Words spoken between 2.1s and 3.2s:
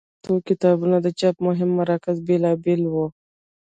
بېلابېل ول.